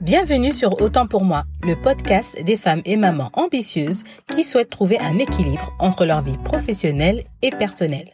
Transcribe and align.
Bienvenue 0.00 0.52
sur 0.52 0.80
Autant 0.80 1.06
pour 1.06 1.22
moi, 1.22 1.44
le 1.62 1.76
podcast 1.80 2.42
des 2.42 2.56
femmes 2.56 2.82
et 2.84 2.96
mamans 2.96 3.30
ambitieuses 3.34 4.02
qui 4.32 4.42
souhaitent 4.42 4.70
trouver 4.70 4.98
un 4.98 5.18
équilibre 5.18 5.72
entre 5.78 6.04
leur 6.04 6.22
vie 6.22 6.38
professionnelle 6.38 7.22
et 7.42 7.50
personnelle. 7.50 8.10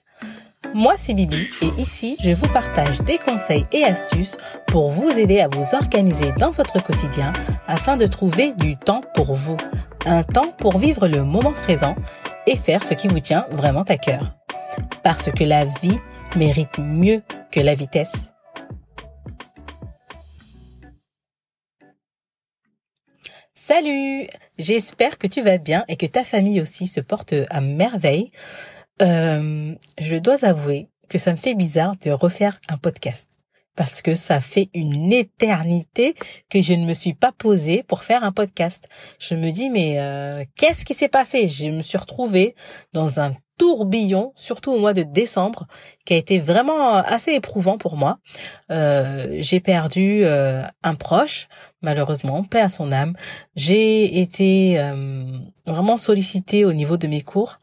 Moi, 0.75 0.95
c'est 0.99 1.15
Bibi 1.15 1.49
et 1.63 1.81
ici, 1.81 2.19
je 2.23 2.33
vous 2.33 2.49
partage 2.53 3.01
des 3.01 3.17
conseils 3.17 3.65
et 3.73 3.85
astuces 3.85 4.37
pour 4.67 4.91
vous 4.91 5.19
aider 5.19 5.41
à 5.41 5.49
vous 5.49 5.75
organiser 5.75 6.33
dans 6.39 6.51
votre 6.51 6.83
quotidien 6.83 7.33
afin 7.67 7.97
de 7.97 8.07
trouver 8.07 8.53
du 8.59 8.77
temps 8.77 9.01
pour 9.15 9.35
vous. 9.35 9.57
Un 10.05 10.23
temps 10.23 10.53
pour 10.59 10.79
vivre 10.79 11.09
le 11.09 11.25
moment 11.25 11.53
présent 11.53 11.97
et 12.47 12.57
faire 12.57 12.85
ce 12.85 12.93
qui 12.93 13.09
vous 13.09 13.21
tient 13.21 13.47
vraiment 13.53 13.85
à 13.89 13.97
cœur. 13.97 14.35
Parce 15.03 15.31
que 15.31 15.45
la 15.45 15.65
vie 15.65 15.99
mérite 16.37 16.79
mieux 16.79 17.23
la 17.63 17.75
vitesse. 17.75 18.31
Salut 23.55 24.27
J'espère 24.59 25.19
que 25.19 25.27
tu 25.27 25.41
vas 25.43 25.59
bien 25.59 25.85
et 25.89 25.97
que 25.97 26.07
ta 26.07 26.25
famille 26.25 26.61
aussi 26.61 26.87
se 26.87 27.01
porte 27.01 27.35
à 27.51 27.61
merveille. 27.61 28.33
Euh, 29.03 29.75
je 30.01 30.17
dois 30.17 30.45
avouer 30.45 30.89
que 31.09 31.19
ça 31.19 31.33
me 31.33 31.37
fait 31.37 31.55
bizarre 31.55 31.97
de 31.97 32.11
refaire 32.11 32.61
un 32.69 32.77
podcast 32.77 33.29
parce 33.79 34.03
que 34.03 34.17
ça 34.17 34.41
fait 34.41 34.71
une 34.75 35.13
éternité 35.13 36.17
que 36.51 36.61
je 36.61 36.73
ne 36.73 36.85
me 36.85 36.95
suis 36.95 37.15
pas 37.15 37.31
posée 37.31 37.85
pour 37.85 38.03
faire 38.03 38.25
un 38.25 38.33
podcast. 38.33 38.89
Je 39.21 39.37
me 39.37 39.53
dis 39.53 39.71
mais 39.71 40.01
euh, 40.01 40.43
qu'est-ce 40.57 40.85
qui 40.85 40.95
s'est 40.95 41.07
passé? 41.07 41.49
Je 41.49 41.71
me 41.71 41.81
suis 41.83 41.97
retrouvée 41.97 42.57
dans 42.93 43.21
un 43.21 43.37
tourbillon, 43.57 44.33
surtout 44.35 44.73
au 44.73 44.81
mois 44.81 44.95
de 44.95 45.05
décembre, 45.05 45.69
qui 46.05 46.15
a 46.15 46.17
été 46.17 46.41
vraiment 46.41 46.97
assez 46.97 47.35
éprouvant 47.35 47.79
pour 47.79 47.97
moi. 47.97 48.19
Euh, 48.73 49.37
j'ai 49.39 49.61
perdu 49.61 50.25
euh, 50.25 50.65
un 50.83 50.97
proche, 50.97 51.47
malheureusement, 51.81 52.43
paix 52.43 52.61
à 52.61 52.69
son 52.69 52.91
âme. 52.91 53.15
J'ai 53.55 54.21
été 54.21 54.81
vraiment 55.67 55.97
sollicitée 55.97 56.65
au 56.65 56.73
niveau 56.73 56.97
de 56.97 57.07
mes 57.07 57.23
cours. 57.23 57.61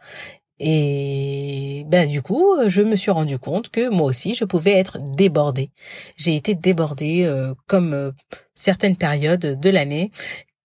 Et 0.59 1.83
ben 1.87 2.09
du 2.09 2.21
coup, 2.21 2.55
je 2.67 2.81
me 2.81 2.95
suis 2.95 3.11
rendu 3.11 3.37
compte 3.37 3.69
que 3.69 3.89
moi 3.89 4.07
aussi, 4.07 4.33
je 4.33 4.45
pouvais 4.45 4.73
être 4.73 4.99
débordée. 4.99 5.71
J'ai 6.15 6.35
été 6.35 6.55
débordée 6.55 7.29
comme 7.67 8.13
certaines 8.53 8.95
périodes 8.95 9.59
de 9.59 9.69
l'année 9.69 10.11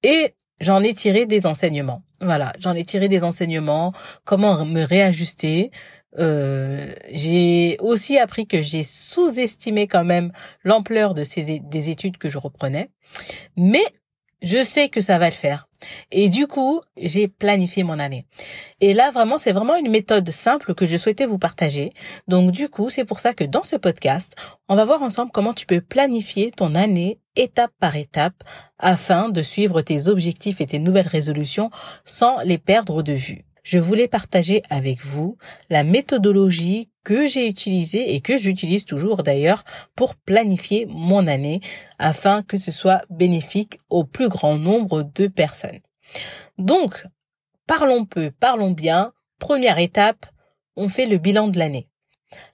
et 0.03 0.35
j'en 0.61 0.83
ai 0.83 0.95
tiré 0.95 1.27
des 1.27 1.47
enseignements. 1.47 2.03
Voilà, 2.21 2.53
j'en 2.59 2.75
ai 2.75 2.85
tiré 2.85 3.09
des 3.09 3.25
enseignements, 3.25 3.93
comment 4.25 4.65
me 4.65 4.83
réajuster. 4.83 5.71
Euh, 6.19 6.93
j'ai 7.13 7.77
aussi 7.81 8.19
appris 8.19 8.47
que 8.47 8.63
j'ai 8.63 8.83
sous-estimé 8.83 9.87
quand 9.87 10.05
même 10.05 10.33
l'ampleur 10.65 11.15
de 11.15 11.25
ces 11.25 11.61
des 11.61 11.91
études 11.91 12.19
que 12.19 12.29
je 12.29 12.39
reprenais, 12.39 12.91
mais 13.57 13.85
je 14.43 14.63
sais 14.63 14.89
que 14.89 15.01
ça 15.01 15.19
va 15.19 15.27
le 15.27 15.35
faire. 15.35 15.69
Et 16.11 16.29
du 16.29 16.47
coup, 16.47 16.81
j'ai 16.97 17.29
planifié 17.29 17.85
mon 17.85 17.99
année. 17.99 18.27
Et 18.81 18.93
là, 18.93 19.11
vraiment, 19.11 19.39
c'est 19.39 19.53
vraiment 19.53 19.77
une 19.77 19.91
méthode 19.91 20.31
simple 20.31 20.75
que 20.75 20.87
je 20.87 20.97
souhaitais 20.97 21.27
vous 21.27 21.39
partager. 21.39 21.93
Donc, 22.29 22.51
du 22.51 22.69
coup, 22.69 22.91
c'est 22.91 23.05
pour 23.05 23.19
ça 23.19 23.33
que 23.33 23.45
dans 23.45 23.65
ce 23.65 23.77
podcast, 23.77 24.35
on 24.69 24.77
va 24.77 24.85
voir 24.85 25.03
ensemble 25.03 25.31
comment 25.33 25.55
tu 25.55 25.67
peux 25.67 25.81
planifier 25.81 26.51
ton 26.51 26.75
année 26.75 27.19
étape 27.37 27.73
par 27.81 27.97
étape 27.97 28.45
afin 28.79 29.29
de 29.29 29.43
suivre 29.43 29.81
tes 29.83 30.09
objectifs 30.09 30.61
et 30.61 30.67
tes 30.67 30.79
nouvelles 30.79 31.09
résolutions 31.09 31.71
sans 32.05 32.41
les 32.43 32.59
perdre 32.59 33.03
de 33.03 33.13
vue. 33.13 33.45
Je 33.63 33.79
voulais 33.79 34.09
partager 34.09 34.63
avec 34.71 35.05
vous 35.05 35.37
la 35.69 35.85
méthodologie 35.85 36.91
que 37.05 37.27
j'ai 37.27 37.47
utilisée 37.47 38.15
et 38.15 38.21
que 38.21 38.37
j'utilise 38.37 38.85
toujours 38.85 39.23
d'ailleurs 39.23 39.65
pour 39.97 40.15
planifier 40.15 40.87
mon 40.87 41.27
année 41.27 41.61
afin 41.99 42.43
que 42.43 42.57
ce 42.57 42.73
soit 42.73 43.03
bénéfique 43.11 43.79
au 43.89 44.05
plus 44.05 44.29
grand 44.29 44.57
nombre 44.57 45.03
de 45.03 45.27
personnes. 45.27 45.81
Donc, 46.59 47.07
parlons 47.67 48.05
peu, 48.05 48.31
parlons 48.31 48.73
bien. 48.73 49.13
Première 49.39 49.79
étape, 49.79 50.27
on 50.77 50.89
fait 50.89 51.07
le 51.07 51.19
bilan 51.19 51.49
de 51.49 51.59
l'année. 51.59 51.89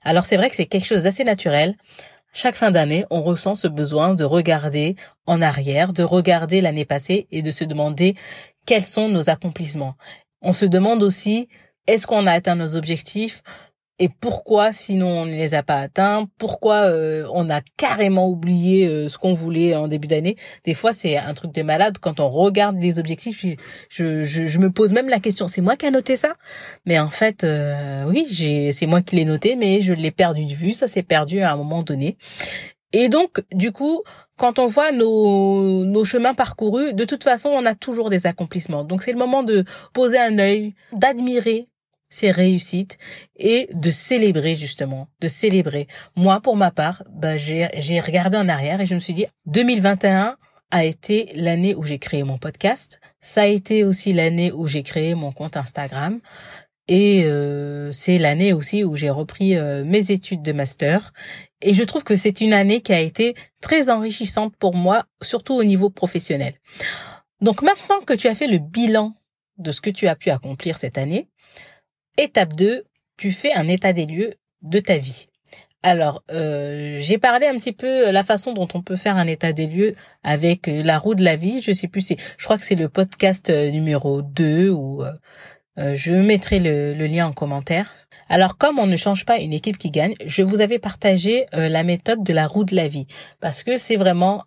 Alors 0.02 0.24
c'est 0.24 0.36
vrai 0.36 0.50
que 0.50 0.56
c'est 0.56 0.66
quelque 0.66 0.86
chose 0.86 1.02
d'assez 1.02 1.24
naturel. 1.24 1.76
Chaque 2.32 2.54
fin 2.54 2.70
d'année, 2.70 3.04
on 3.10 3.22
ressent 3.22 3.54
ce 3.54 3.66
besoin 3.66 4.14
de 4.14 4.24
regarder 4.24 4.94
en 5.26 5.40
arrière, 5.40 5.92
de 5.92 6.02
regarder 6.02 6.60
l'année 6.60 6.84
passée 6.84 7.26
et 7.30 7.42
de 7.42 7.50
se 7.50 7.64
demander 7.64 8.14
quels 8.66 8.84
sont 8.84 9.08
nos 9.08 9.30
accomplissements. 9.30 9.96
On 10.48 10.52
se 10.52 10.64
demande 10.64 11.02
aussi, 11.02 11.48
est-ce 11.88 12.06
qu'on 12.06 12.24
a 12.24 12.30
atteint 12.30 12.54
nos 12.54 12.76
objectifs 12.76 13.42
et 13.98 14.08
pourquoi 14.08 14.70
sinon 14.70 15.22
on 15.22 15.26
ne 15.26 15.32
les 15.32 15.54
a 15.54 15.64
pas 15.64 15.78
atteints? 15.78 16.28
Pourquoi 16.38 16.82
euh, 16.84 17.26
on 17.32 17.50
a 17.50 17.62
carrément 17.76 18.28
oublié 18.28 18.86
euh, 18.86 19.08
ce 19.08 19.18
qu'on 19.18 19.32
voulait 19.32 19.74
en 19.74 19.88
début 19.88 20.06
d'année? 20.06 20.36
Des 20.64 20.74
fois 20.74 20.92
c'est 20.92 21.16
un 21.16 21.34
truc 21.34 21.52
de 21.52 21.62
malade 21.62 21.98
quand 22.00 22.20
on 22.20 22.28
regarde 22.28 22.80
les 22.80 23.00
objectifs. 23.00 23.44
Je, 23.88 24.22
je, 24.22 24.58
me 24.60 24.70
pose 24.70 24.92
même 24.92 25.08
la 25.08 25.18
question, 25.18 25.48
c'est 25.48 25.62
moi 25.62 25.74
qui 25.74 25.86
a 25.86 25.90
noté 25.90 26.14
ça? 26.14 26.34
Mais 26.84 27.00
en 27.00 27.10
fait, 27.10 27.42
euh, 27.42 28.04
oui, 28.04 28.72
c'est 28.72 28.86
moi 28.86 29.02
qui 29.02 29.16
l'ai 29.16 29.24
noté, 29.24 29.56
mais 29.56 29.82
je 29.82 29.94
l'ai 29.94 30.12
perdu 30.12 30.44
de 30.44 30.54
vue. 30.54 30.74
Ça 30.74 30.86
s'est 30.86 31.02
perdu 31.02 31.40
à 31.40 31.52
un 31.52 31.56
moment 31.56 31.82
donné. 31.82 32.18
Et 32.92 33.08
donc, 33.08 33.42
du 33.52 33.72
coup, 33.72 34.02
quand 34.36 34.58
on 34.58 34.66
voit 34.66 34.92
nos, 34.92 35.84
nos 35.84 36.04
chemins 36.04 36.34
parcourus, 36.34 36.94
de 36.94 37.04
toute 37.04 37.24
façon, 37.24 37.50
on 37.50 37.64
a 37.64 37.74
toujours 37.74 38.10
des 38.10 38.26
accomplissements. 38.26 38.84
Donc, 38.84 39.02
c'est 39.02 39.12
le 39.12 39.18
moment 39.18 39.42
de 39.42 39.64
poser 39.92 40.18
un 40.18 40.38
œil, 40.38 40.74
d'admirer 40.92 41.68
ses 42.08 42.30
réussites 42.30 42.98
et 43.36 43.68
de 43.72 43.90
célébrer 43.90 44.56
justement, 44.56 45.08
de 45.20 45.28
célébrer. 45.28 45.88
Moi, 46.14 46.40
pour 46.40 46.56
ma 46.56 46.70
part, 46.70 47.02
bah, 47.10 47.36
j'ai, 47.36 47.68
j'ai 47.78 48.00
regardé 48.00 48.36
en 48.36 48.48
arrière 48.48 48.80
et 48.80 48.86
je 48.86 48.94
me 48.94 49.00
suis 49.00 49.14
dit, 49.14 49.26
2021 49.46 50.36
a 50.70 50.84
été 50.84 51.32
l'année 51.34 51.74
où 51.74 51.82
j'ai 51.82 51.98
créé 51.98 52.22
mon 52.22 52.38
podcast. 52.38 53.00
Ça 53.20 53.42
a 53.42 53.46
été 53.46 53.84
aussi 53.84 54.12
l'année 54.12 54.52
où 54.52 54.66
j'ai 54.66 54.82
créé 54.82 55.14
mon 55.14 55.32
compte 55.32 55.56
Instagram. 55.56 56.20
Et 56.88 57.24
euh, 57.24 57.90
c'est 57.90 58.18
l'année 58.18 58.52
aussi 58.52 58.84
où 58.84 58.96
j'ai 58.96 59.10
repris 59.10 59.56
euh, 59.56 59.84
mes 59.84 60.10
études 60.10 60.42
de 60.42 60.52
master. 60.52 61.12
Et 61.60 61.74
je 61.74 61.82
trouve 61.82 62.04
que 62.04 62.16
c'est 62.16 62.40
une 62.40 62.52
année 62.52 62.80
qui 62.80 62.92
a 62.92 63.00
été 63.00 63.34
très 63.60 63.90
enrichissante 63.90 64.54
pour 64.56 64.74
moi, 64.74 65.04
surtout 65.22 65.54
au 65.54 65.64
niveau 65.64 65.90
professionnel. 65.90 66.54
Donc 67.40 67.62
maintenant 67.62 68.00
que 68.06 68.14
tu 68.14 68.28
as 68.28 68.34
fait 68.34 68.46
le 68.46 68.58
bilan 68.58 69.14
de 69.58 69.72
ce 69.72 69.80
que 69.80 69.90
tu 69.90 70.06
as 70.06 70.14
pu 70.14 70.30
accomplir 70.30 70.78
cette 70.78 70.98
année, 70.98 71.28
étape 72.18 72.54
2, 72.54 72.84
tu 73.16 73.32
fais 73.32 73.52
un 73.52 73.66
état 73.68 73.92
des 73.92 74.06
lieux 74.06 74.34
de 74.62 74.78
ta 74.78 74.98
vie. 74.98 75.26
Alors, 75.82 76.22
euh, 76.32 76.98
j'ai 77.00 77.16
parlé 77.18 77.46
un 77.46 77.56
petit 77.56 77.72
peu 77.72 78.10
la 78.10 78.24
façon 78.24 78.52
dont 78.52 78.66
on 78.74 78.82
peut 78.82 78.96
faire 78.96 79.16
un 79.16 79.26
état 79.26 79.52
des 79.52 79.66
lieux 79.66 79.94
avec 80.24 80.66
la 80.66 80.98
roue 80.98 81.14
de 81.14 81.22
la 81.22 81.36
vie. 81.36 81.60
Je 81.60 81.72
sais 81.72 81.86
plus, 81.86 82.00
c'est, 82.00 82.16
je 82.38 82.44
crois 82.44 82.58
que 82.58 82.64
c'est 82.64 82.74
le 82.74 82.88
podcast 82.88 83.50
numéro 83.50 84.20
2 84.22 84.70
ou 84.70 85.04
euh, 85.78 85.94
je 85.94 86.14
mettrai 86.14 86.58
le, 86.58 86.94
lien 87.06 87.26
en 87.26 87.32
commentaire. 87.32 87.92
Alors 88.28 88.56
comme 88.56 88.78
on 88.78 88.86
ne 88.86 88.96
change 88.96 89.24
pas 89.24 89.38
une 89.38 89.52
équipe 89.52 89.78
qui 89.78 89.90
gagne, 89.90 90.14
je 90.24 90.42
vous 90.42 90.60
avais 90.60 90.78
partagé 90.78 91.46
euh, 91.54 91.68
la 91.68 91.84
méthode 91.84 92.22
de 92.24 92.32
la 92.32 92.46
roue 92.46 92.64
de 92.64 92.74
la 92.74 92.88
vie 92.88 93.06
parce 93.40 93.62
que 93.62 93.76
c'est 93.76 93.96
vraiment 93.96 94.44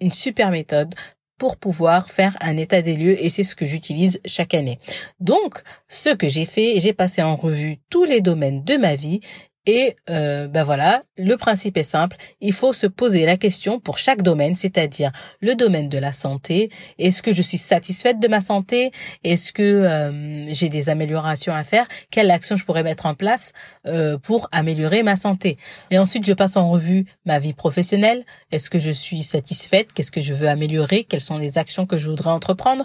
une 0.00 0.12
super 0.12 0.50
méthode 0.50 0.94
pour 1.38 1.56
pouvoir 1.56 2.08
faire 2.08 2.36
un 2.40 2.56
état 2.56 2.82
des 2.82 2.94
lieux 2.94 3.22
et 3.24 3.30
c'est 3.30 3.42
ce 3.42 3.56
que 3.56 3.66
j'utilise 3.66 4.20
chaque 4.24 4.54
année. 4.54 4.78
Donc, 5.18 5.62
ce 5.88 6.10
que 6.10 6.28
j'ai 6.28 6.44
fait, 6.44 6.78
j'ai 6.78 6.92
passé 6.92 7.22
en 7.22 7.34
revue 7.34 7.78
tous 7.90 8.04
les 8.04 8.20
domaines 8.20 8.62
de 8.62 8.76
ma 8.76 8.94
vie 8.94 9.20
et 9.66 9.94
euh, 10.10 10.48
ben 10.48 10.64
voilà, 10.64 11.04
le 11.16 11.36
principe 11.36 11.76
est 11.76 11.84
simple. 11.84 12.16
Il 12.40 12.52
faut 12.52 12.72
se 12.72 12.86
poser 12.88 13.24
la 13.26 13.36
question 13.36 13.78
pour 13.78 13.96
chaque 13.96 14.22
domaine, 14.22 14.56
c'est-à-dire 14.56 15.12
le 15.40 15.54
domaine 15.54 15.88
de 15.88 15.98
la 15.98 16.12
santé. 16.12 16.70
Est-ce 16.98 17.22
que 17.22 17.32
je 17.32 17.42
suis 17.42 17.58
satisfaite 17.58 18.18
de 18.18 18.26
ma 18.26 18.40
santé? 18.40 18.90
Est-ce 19.22 19.52
que 19.52 19.62
euh, 19.62 20.52
j'ai 20.52 20.68
des 20.68 20.88
améliorations 20.88 21.54
à 21.54 21.62
faire? 21.62 21.86
Quelle 22.10 22.30
action 22.32 22.56
je 22.56 22.64
pourrais 22.64 22.82
mettre 22.82 23.06
en 23.06 23.14
place 23.14 23.52
euh, 23.86 24.18
pour 24.18 24.48
améliorer 24.50 25.04
ma 25.04 25.14
santé? 25.14 25.58
Et 25.90 25.98
ensuite, 25.98 26.26
je 26.26 26.32
passe 26.32 26.56
en 26.56 26.68
revue 26.68 27.06
ma 27.24 27.38
vie 27.38 27.54
professionnelle. 27.54 28.24
Est-ce 28.50 28.68
que 28.68 28.80
je 28.80 28.90
suis 28.90 29.22
satisfaite? 29.22 29.92
Qu'est-ce 29.92 30.10
que 30.10 30.20
je 30.20 30.34
veux 30.34 30.48
améliorer? 30.48 31.04
Quelles 31.04 31.20
sont 31.20 31.38
les 31.38 31.56
actions 31.56 31.86
que 31.86 31.98
je 31.98 32.10
voudrais 32.10 32.30
entreprendre? 32.30 32.84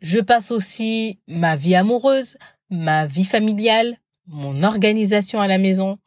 Je 0.00 0.20
passe 0.20 0.50
aussi 0.50 1.18
ma 1.28 1.56
vie 1.56 1.74
amoureuse, 1.74 2.38
ma 2.70 3.06
vie 3.06 3.24
familiale, 3.24 3.96
mon 4.26 4.62
organisation 4.62 5.40
à 5.40 5.46
la 5.46 5.58
maison, 5.58 5.98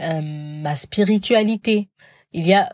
euh, 0.00 0.20
ma 0.22 0.76
spiritualité. 0.76 1.88
Il 2.32 2.46
y 2.46 2.54
a 2.54 2.70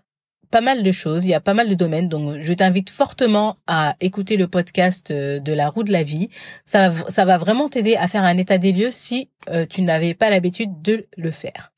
pas 0.50 0.60
mal 0.60 0.82
de 0.82 0.92
choses, 0.92 1.24
il 1.24 1.28
y 1.28 1.34
a 1.34 1.40
pas 1.40 1.52
mal 1.52 1.68
de 1.68 1.74
domaines, 1.74 2.08
donc 2.08 2.40
je 2.40 2.52
t'invite 2.54 2.88
fortement 2.88 3.56
à 3.66 3.96
écouter 4.00 4.36
le 4.36 4.48
podcast 4.48 5.10
euh, 5.10 5.40
de 5.40 5.52
la 5.52 5.68
roue 5.68 5.82
de 5.82 5.92
la 5.92 6.02
vie. 6.02 6.30
Ça, 6.64 6.88
va 6.88 7.38
vraiment 7.38 7.68
t'aider 7.68 7.96
à 7.96 8.08
faire 8.08 8.24
un 8.24 8.38
état 8.38 8.56
des 8.56 8.72
lieux 8.72 8.90
si 8.90 9.30
euh, 9.50 9.66
tu 9.66 9.82
n'avais 9.82 10.14
pas 10.14 10.30
l'habitude 10.30 10.80
de 10.80 11.06
le 11.16 11.30
faire. 11.30 11.72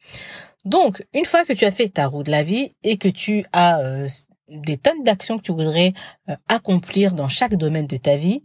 Donc, 0.64 1.04
une 1.14 1.24
fois 1.24 1.44
que 1.44 1.52
tu 1.52 1.64
as 1.64 1.72
fait 1.72 1.88
ta 1.88 2.06
roue 2.06 2.22
de 2.22 2.30
la 2.30 2.42
vie 2.42 2.70
et 2.84 2.96
que 2.96 3.08
tu 3.08 3.44
as 3.52 3.80
des 4.48 4.76
tonnes 4.76 5.02
d'actions 5.04 5.38
que 5.38 5.42
tu 5.42 5.52
voudrais 5.52 5.94
accomplir 6.48 7.12
dans 7.14 7.30
chaque 7.30 7.54
domaine 7.54 7.86
de 7.86 7.96
ta 7.96 8.16
vie, 8.16 8.44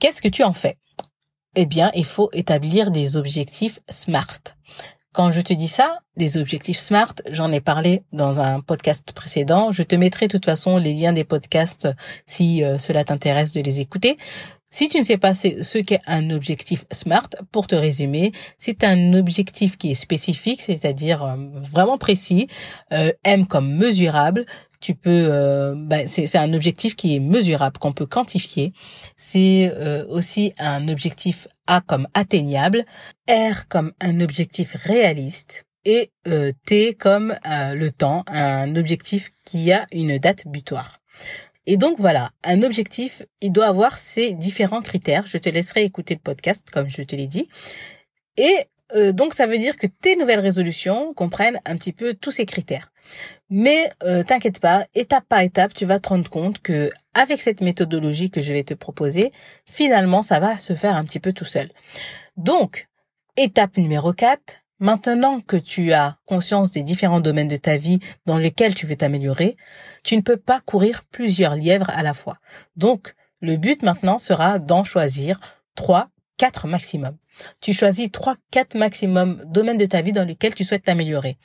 qu'est-ce 0.00 0.20
que 0.20 0.28
tu 0.28 0.42
en 0.42 0.52
fais? 0.52 0.76
Eh 1.56 1.66
bien, 1.66 1.90
il 1.94 2.04
faut 2.04 2.30
établir 2.32 2.90
des 2.90 3.16
objectifs 3.16 3.80
SMART. 3.88 4.38
Quand 5.12 5.32
je 5.32 5.40
te 5.40 5.52
dis 5.52 5.66
ça, 5.66 5.98
les 6.16 6.36
objectifs 6.36 6.78
SMART, 6.78 7.14
j'en 7.30 7.50
ai 7.50 7.60
parlé 7.60 8.04
dans 8.12 8.38
un 8.38 8.60
podcast 8.60 9.12
précédent. 9.12 9.72
Je 9.72 9.82
te 9.82 9.96
mettrai 9.96 10.28
de 10.28 10.32
toute 10.32 10.44
façon 10.44 10.76
les 10.76 10.94
liens 10.94 11.12
des 11.12 11.24
podcasts 11.24 11.88
si 12.26 12.62
euh, 12.62 12.78
cela 12.78 13.02
t'intéresse 13.02 13.50
de 13.50 13.60
les 13.60 13.80
écouter. 13.80 14.18
Si 14.72 14.88
tu 14.88 14.98
ne 14.98 15.02
sais 15.02 15.18
pas 15.18 15.34
ce 15.34 15.78
qu'est 15.78 16.00
un 16.06 16.30
objectif 16.30 16.84
SMART, 16.92 17.30
pour 17.50 17.66
te 17.66 17.74
résumer, 17.74 18.30
c'est 18.56 18.84
un 18.84 19.14
objectif 19.14 19.76
qui 19.76 19.90
est 19.90 19.94
spécifique, 19.94 20.60
c'est-à-dire 20.60 21.24
euh, 21.24 21.34
vraiment 21.54 21.98
précis, 21.98 22.46
euh, 22.92 23.10
M 23.24 23.46
comme 23.46 23.68
mesurable, 23.68 24.46
tu 24.80 24.94
peux 24.94 25.28
euh, 25.30 25.74
bah, 25.76 26.06
c'est 26.06 26.36
un 26.36 26.54
objectif 26.54 26.96
qui 26.96 27.14
est 27.14 27.20
mesurable 27.20 27.78
qu'on 27.78 27.92
peut 27.92 28.06
quantifier 28.06 28.72
c'est 29.16 29.70
euh, 29.74 30.06
aussi 30.08 30.54
un 30.58 30.88
objectif 30.88 31.46
A 31.66 31.80
comme 31.80 32.08
atteignable 32.14 32.84
R 33.28 33.68
comme 33.68 33.92
un 34.00 34.20
objectif 34.20 34.74
réaliste 34.74 35.66
et 35.84 36.10
euh, 36.26 36.52
T 36.66 36.94
comme 36.94 37.34
le 37.44 37.88
temps 37.90 38.24
un 38.26 38.74
objectif 38.76 39.30
qui 39.44 39.70
a 39.72 39.86
une 39.92 40.18
date 40.18 40.46
butoir 40.46 40.98
et 41.66 41.76
donc 41.76 41.98
voilà, 42.00 42.30
un 42.42 42.62
objectif, 42.62 43.22
il 43.42 43.52
doit 43.52 43.66
avoir 43.66 43.98
ces 43.98 44.32
différents 44.32 44.80
critères. 44.80 45.26
Je 45.26 45.36
te 45.36 45.48
laisserai 45.48 45.84
écouter 45.84 46.14
le 46.14 46.20
podcast, 46.20 46.66
comme 46.72 46.88
je 46.88 47.02
te 47.02 47.14
l'ai 47.14 47.26
dit. 47.26 47.48
Et 48.38 49.12
donc 49.12 49.34
ça 49.34 49.46
veut 49.46 49.58
dire 49.58 49.76
que 49.76 49.86
tes 49.86 50.16
nouvelles 50.16 50.40
résolutions 50.40 51.14
comprennent 51.14 51.60
un 51.66 51.76
petit 51.76 51.92
peu 51.92 52.14
tous 52.14 52.32
ces 52.32 52.46
critères. 52.46 52.90
Mais 53.48 53.90
euh, 54.02 54.22
t'inquiète 54.22 54.60
pas, 54.60 54.86
étape 54.94 55.24
par 55.28 55.40
étape, 55.40 55.74
tu 55.74 55.84
vas 55.84 55.98
te 55.98 56.08
rendre 56.08 56.28
compte 56.30 56.60
que 56.60 56.90
avec 57.14 57.40
cette 57.40 57.60
méthodologie 57.60 58.30
que 58.30 58.40
je 58.40 58.52
vais 58.52 58.62
te 58.62 58.74
proposer, 58.74 59.32
finalement, 59.64 60.22
ça 60.22 60.38
va 60.40 60.56
se 60.56 60.74
faire 60.74 60.96
un 60.96 61.04
petit 61.04 61.20
peu 61.20 61.32
tout 61.32 61.44
seul. 61.44 61.68
Donc, 62.36 62.88
étape 63.36 63.76
numéro 63.76 64.12
4, 64.12 64.60
maintenant 64.78 65.40
que 65.40 65.56
tu 65.56 65.92
as 65.92 66.18
conscience 66.26 66.70
des 66.70 66.82
différents 66.82 67.20
domaines 67.20 67.48
de 67.48 67.56
ta 67.56 67.76
vie 67.76 68.00
dans 68.26 68.38
lesquels 68.38 68.74
tu 68.74 68.86
veux 68.86 68.96
t'améliorer, 68.96 69.56
tu 70.04 70.16
ne 70.16 70.22
peux 70.22 70.36
pas 70.36 70.60
courir 70.60 71.04
plusieurs 71.10 71.56
lièvres 71.56 71.90
à 71.90 72.02
la 72.02 72.14
fois. 72.14 72.38
Donc, 72.76 73.14
le 73.40 73.56
but 73.56 73.82
maintenant 73.82 74.18
sera 74.18 74.58
d'en 74.58 74.84
choisir 74.84 75.40
3, 75.74 76.10
4 76.36 76.68
maximum. 76.68 77.16
Tu 77.60 77.72
choisis 77.72 78.10
3, 78.10 78.36
4 78.50 78.76
maximum 78.76 79.42
domaines 79.46 79.78
de 79.78 79.86
ta 79.86 80.02
vie 80.02 80.12
dans 80.12 80.24
lesquels 80.24 80.54
tu 80.54 80.64
souhaites 80.64 80.84
t'améliorer. 80.84 81.38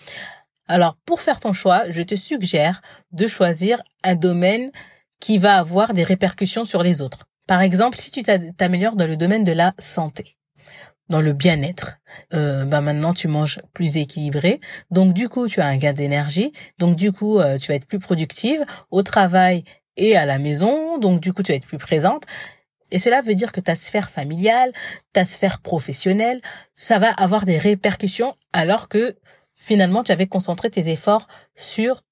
Alors, 0.68 0.98
pour 1.06 1.22
faire 1.22 1.40
ton 1.40 1.54
choix, 1.54 1.84
je 1.90 2.02
te 2.02 2.16
suggère 2.16 2.82
de 3.12 3.28
choisir 3.28 3.82
un 4.04 4.16
domaine 4.16 4.72
qui 5.20 5.38
va 5.38 5.58
avoir 5.58 5.94
des 5.94 6.04
répercussions 6.04 6.66
sur 6.66 6.84
les 6.84 7.02
autres. 7.02 7.26
Par 7.48 7.62
exemple, 7.62 7.98
si 7.98 8.10
tu 8.10 8.24
t'améliores 8.24 8.96
dans 8.96 9.08
le 9.08 9.18
domaine 9.18 9.44
de 9.44 9.52
la 9.52 9.74
santé, 9.78 10.38
dans 11.10 11.22
le 11.22 11.34
bien-être, 11.34 11.98
euh, 12.34 12.66
bah 12.66 12.82
maintenant 12.82 13.14
tu 13.14 13.28
manges 13.28 13.62
plus 13.74 13.98
équilibré, 13.98 14.60
donc 14.90 15.14
du 15.14 15.30
coup 15.30 15.48
tu 15.48 15.62
as 15.62 15.68
un 15.68 15.78
gain 15.78 15.94
d'énergie, 15.94 16.52
donc 16.80 16.96
du 16.96 17.12
coup 17.12 17.40
euh, 17.40 17.60
tu 17.60 17.68
vas 17.68 17.76
être 17.76 17.86
plus 17.86 18.00
productive 18.00 18.66
au 18.90 19.04
travail 19.04 19.64
et 19.98 20.18
à 20.18 20.26
la 20.26 20.40
maison, 20.40 20.98
donc 20.98 21.22
du 21.22 21.32
coup 21.32 21.44
tu 21.44 21.52
vas 21.52 21.58
être 21.58 21.68
plus 21.68 21.78
présente. 21.78 22.24
Et 22.92 22.98
cela 22.98 23.22
veut 23.22 23.36
dire 23.36 23.52
que 23.52 23.62
ta 23.62 23.76
sphère 23.76 24.10
familiale, 24.10 24.72
ta 25.14 25.26
sphère 25.26 25.60
professionnelle, 25.60 26.42
ça 26.74 26.98
va 26.98 27.12
avoir 27.12 27.46
des 27.46 27.58
répercussions 27.58 28.36
alors 28.54 28.90
que 28.90 29.16
finalement, 29.66 30.04
tu 30.04 30.12
avais 30.12 30.28
concentré 30.28 30.70
tes 30.70 30.90
efforts 30.90 31.28
sur 31.56 32.04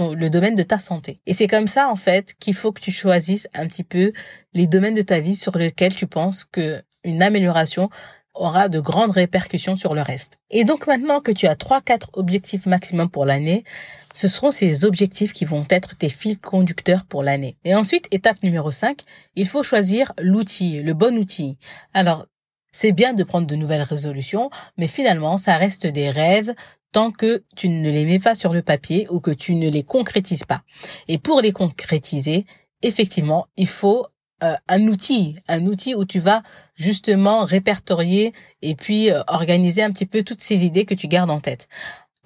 le 0.00 0.28
domaine 0.28 0.54
de 0.54 0.62
ta 0.62 0.78
santé. 0.78 1.20
Et 1.26 1.34
c'est 1.34 1.46
comme 1.46 1.68
ça, 1.68 1.88
en 1.88 1.96
fait, 1.96 2.34
qu'il 2.38 2.54
faut 2.54 2.72
que 2.72 2.80
tu 2.80 2.90
choisisses 2.90 3.48
un 3.54 3.66
petit 3.66 3.84
peu 3.84 4.12
les 4.52 4.66
domaines 4.66 4.94
de 4.94 5.02
ta 5.02 5.20
vie 5.20 5.36
sur 5.36 5.56
lesquels 5.56 5.94
tu 5.94 6.06
penses 6.06 6.44
que 6.44 6.82
une 7.04 7.22
amélioration 7.22 7.88
aura 8.34 8.68
de 8.68 8.80
grandes 8.80 9.12
répercussions 9.12 9.76
sur 9.76 9.94
le 9.94 10.02
reste. 10.02 10.38
Et 10.50 10.64
donc 10.64 10.86
maintenant 10.86 11.20
que 11.20 11.32
tu 11.32 11.46
as 11.46 11.56
trois, 11.56 11.80
quatre 11.80 12.10
objectifs 12.14 12.66
maximum 12.66 13.08
pour 13.08 13.24
l'année, 13.24 13.64
ce 14.12 14.28
seront 14.28 14.50
ces 14.50 14.84
objectifs 14.84 15.32
qui 15.32 15.46
vont 15.46 15.66
être 15.70 15.96
tes 15.96 16.10
fils 16.10 16.36
conducteurs 16.42 17.04
pour 17.04 17.22
l'année. 17.22 17.56
Et 17.64 17.74
ensuite, 17.74 18.08
étape 18.10 18.42
numéro 18.42 18.70
5, 18.70 19.02
il 19.36 19.46
faut 19.46 19.62
choisir 19.62 20.12
l'outil, 20.18 20.82
le 20.82 20.92
bon 20.92 21.16
outil. 21.16 21.56
Alors, 21.94 22.26
c'est 22.72 22.92
bien 22.92 23.14
de 23.14 23.24
prendre 23.24 23.46
de 23.46 23.56
nouvelles 23.56 23.82
résolutions, 23.82 24.50
mais 24.76 24.86
finalement, 24.86 25.38
ça 25.38 25.56
reste 25.56 25.86
des 25.86 26.10
rêves 26.10 26.54
tant 26.96 27.10
que 27.10 27.44
tu 27.54 27.68
ne 27.68 27.90
les 27.90 28.06
mets 28.06 28.18
pas 28.18 28.34
sur 28.34 28.54
le 28.54 28.62
papier 28.62 29.06
ou 29.10 29.20
que 29.20 29.30
tu 29.30 29.54
ne 29.54 29.68
les 29.68 29.82
concrétises 29.82 30.44
pas. 30.44 30.62
Et 31.08 31.18
pour 31.18 31.42
les 31.42 31.52
concrétiser, 31.52 32.46
effectivement, 32.80 33.48
il 33.58 33.66
faut 33.66 34.06
euh, 34.42 34.54
un 34.66 34.86
outil, 34.86 35.36
un 35.46 35.66
outil 35.66 35.94
où 35.94 36.06
tu 36.06 36.20
vas 36.20 36.42
justement 36.74 37.44
répertorier 37.44 38.32
et 38.62 38.74
puis 38.74 39.10
euh, 39.10 39.20
organiser 39.26 39.82
un 39.82 39.90
petit 39.90 40.06
peu 40.06 40.22
toutes 40.22 40.40
ces 40.40 40.64
idées 40.64 40.86
que 40.86 40.94
tu 40.94 41.06
gardes 41.06 41.30
en 41.30 41.40
tête. 41.40 41.68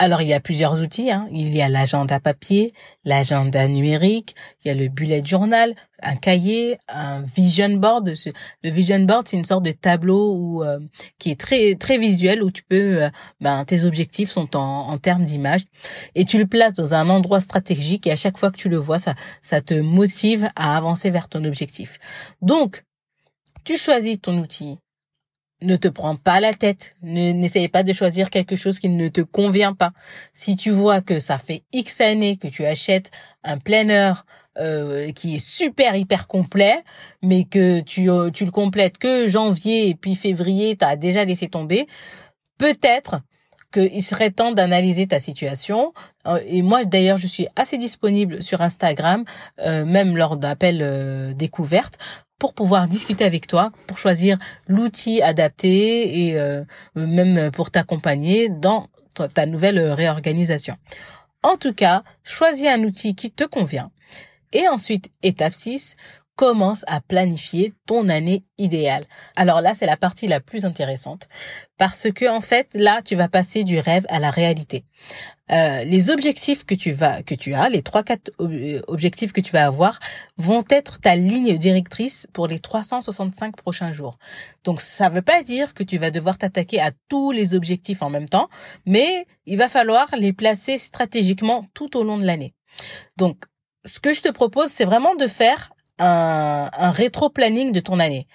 Alors, 0.02 0.22
il 0.22 0.28
y 0.28 0.32
a 0.32 0.40
plusieurs 0.40 0.80
outils. 0.80 1.10
Hein. 1.10 1.28
Il 1.30 1.54
y 1.54 1.60
a 1.60 1.68
l'agenda 1.68 2.20
papier, 2.20 2.72
l'agenda 3.04 3.68
numérique, 3.68 4.34
il 4.64 4.68
y 4.68 4.70
a 4.70 4.74
le 4.74 4.88
bullet 4.88 5.22
journal, 5.22 5.74
un 6.02 6.16
cahier, 6.16 6.78
un 6.88 7.20
vision 7.20 7.68
board. 7.76 8.14
Le 8.64 8.70
vision 8.70 9.00
board, 9.00 9.28
c'est 9.28 9.36
une 9.36 9.44
sorte 9.44 9.62
de 9.62 9.72
tableau 9.72 10.32
où, 10.34 10.64
euh, 10.64 10.80
qui 11.18 11.30
est 11.30 11.38
très 11.38 11.74
très 11.74 11.98
visuel 11.98 12.42
où 12.42 12.50
tu 12.50 12.62
peux, 12.62 13.02
euh, 13.02 13.10
ben, 13.42 13.62
tes 13.66 13.84
objectifs 13.84 14.30
sont 14.30 14.56
en, 14.56 14.88
en 14.88 14.96
termes 14.96 15.24
d'image 15.24 15.66
et 16.14 16.24
tu 16.24 16.38
le 16.38 16.46
places 16.46 16.72
dans 16.72 16.94
un 16.94 17.10
endroit 17.10 17.40
stratégique 17.40 18.06
et 18.06 18.10
à 18.10 18.16
chaque 18.16 18.38
fois 18.38 18.50
que 18.50 18.56
tu 18.56 18.70
le 18.70 18.78
vois, 18.78 18.98
ça 18.98 19.14
ça 19.42 19.60
te 19.60 19.74
motive 19.74 20.48
à 20.56 20.78
avancer 20.78 21.10
vers 21.10 21.28
ton 21.28 21.44
objectif. 21.44 21.98
Donc, 22.40 22.84
tu 23.64 23.76
choisis 23.76 24.18
ton 24.18 24.38
outil, 24.38 24.78
ne 25.62 25.76
te 25.76 25.88
prends 25.88 26.16
pas 26.16 26.40
la 26.40 26.52
tête. 26.52 26.96
N'essaye 27.02 27.68
pas 27.68 27.82
de 27.82 27.92
choisir 27.92 28.30
quelque 28.30 28.56
chose 28.56 28.78
qui 28.78 28.88
ne 28.88 29.08
te 29.08 29.20
convient 29.20 29.74
pas. 29.74 29.92
Si 30.32 30.56
tu 30.56 30.70
vois 30.70 31.00
que 31.00 31.20
ça 31.20 31.38
fait 31.38 31.62
X 31.72 32.00
années 32.00 32.36
que 32.36 32.48
tu 32.48 32.64
achètes 32.64 33.10
un 33.44 33.58
planner 33.58 34.12
euh, 34.58 35.12
qui 35.12 35.36
est 35.36 35.44
super 35.44 35.96
hyper 35.96 36.26
complet, 36.26 36.82
mais 37.22 37.44
que 37.44 37.80
tu, 37.80 38.10
euh, 38.10 38.30
tu 38.30 38.44
le 38.44 38.50
complètes 38.50 38.98
que 38.98 39.28
janvier 39.28 39.88
et 39.88 39.94
puis 39.94 40.16
février, 40.16 40.76
tu 40.76 40.84
as 40.84 40.96
déjà 40.96 41.24
laissé 41.24 41.48
tomber, 41.48 41.86
peut-être 42.58 43.20
qu'il 43.72 44.02
serait 44.02 44.30
temps 44.30 44.50
d'analyser 44.50 45.06
ta 45.06 45.20
situation. 45.20 45.92
Euh, 46.26 46.40
et 46.46 46.62
moi, 46.62 46.84
d'ailleurs, 46.84 47.16
je 47.16 47.26
suis 47.26 47.46
assez 47.54 47.78
disponible 47.78 48.42
sur 48.42 48.60
Instagram, 48.60 49.24
même 49.58 50.16
lors 50.16 50.36
d'appels 50.36 51.34
découvertes, 51.36 51.98
pour 52.40 52.54
pouvoir 52.54 52.88
discuter 52.88 53.24
avec 53.24 53.46
toi, 53.46 53.70
pour 53.86 53.98
choisir 53.98 54.38
l'outil 54.66 55.22
adapté 55.22 56.26
et 56.26 56.40
euh, 56.40 56.64
même 56.96 57.52
pour 57.52 57.70
t'accompagner 57.70 58.48
dans 58.48 58.88
ta 59.34 59.46
nouvelle 59.46 59.78
réorganisation. 59.78 60.76
En 61.42 61.56
tout 61.56 61.74
cas, 61.74 62.02
choisis 62.24 62.66
un 62.66 62.82
outil 62.82 63.14
qui 63.14 63.30
te 63.30 63.44
convient. 63.44 63.90
Et 64.52 64.66
ensuite, 64.68 65.10
étape 65.22 65.52
6, 65.52 65.94
commence 66.40 66.86
à 66.86 67.02
planifier 67.02 67.74
ton 67.84 68.08
année 68.08 68.42
idéale. 68.56 69.04
Alors 69.36 69.60
là, 69.60 69.74
c'est 69.74 69.84
la 69.84 69.98
partie 69.98 70.26
la 70.26 70.40
plus 70.40 70.64
intéressante 70.64 71.28
parce 71.76 72.10
que 72.10 72.34
en 72.34 72.40
fait, 72.40 72.70
là, 72.72 73.02
tu 73.04 73.14
vas 73.14 73.28
passer 73.28 73.62
du 73.62 73.78
rêve 73.78 74.06
à 74.08 74.18
la 74.20 74.30
réalité. 74.30 74.86
Euh, 75.52 75.84
les 75.84 76.08
objectifs 76.08 76.64
que 76.64 76.74
tu 76.74 76.92
vas, 76.92 77.22
que 77.22 77.34
tu 77.34 77.52
as, 77.52 77.68
les 77.68 77.82
trois 77.82 78.02
quatre 78.02 78.30
objectifs 78.88 79.34
que 79.34 79.42
tu 79.42 79.52
vas 79.52 79.66
avoir, 79.66 80.00
vont 80.38 80.64
être 80.70 80.98
ta 80.98 81.14
ligne 81.14 81.58
directrice 81.58 82.26
pour 82.32 82.46
les 82.46 82.58
365 82.58 83.54
prochains 83.54 83.92
jours. 83.92 84.16
Donc, 84.64 84.80
ça 84.80 85.10
ne 85.10 85.16
veut 85.16 85.22
pas 85.22 85.42
dire 85.42 85.74
que 85.74 85.82
tu 85.82 85.98
vas 85.98 86.10
devoir 86.10 86.38
t'attaquer 86.38 86.80
à 86.80 86.92
tous 87.10 87.32
les 87.32 87.54
objectifs 87.54 88.00
en 88.00 88.08
même 88.08 88.30
temps, 88.30 88.48
mais 88.86 89.26
il 89.44 89.58
va 89.58 89.68
falloir 89.68 90.08
les 90.16 90.32
placer 90.32 90.78
stratégiquement 90.78 91.66
tout 91.74 91.98
au 91.98 92.02
long 92.02 92.16
de 92.16 92.24
l'année. 92.24 92.54
Donc, 93.18 93.44
ce 93.84 94.00
que 94.00 94.14
je 94.14 94.22
te 94.22 94.30
propose, 94.30 94.70
c'est 94.70 94.86
vraiment 94.86 95.14
de 95.14 95.26
faire 95.26 95.70
un, 96.00 96.68
un 96.72 96.90
rétro-planning 96.90 97.70
de 97.70 97.80
ton 97.80 98.00
année. 98.00 98.26